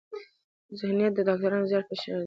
ذهنيت 0.79 1.11
د 1.15 1.19
ډاکټر 1.27 1.51
زيار 1.69 1.83
په 1.87 1.93
دې 1.95 1.99
شعر 2.01 2.15
کې 2.17 2.19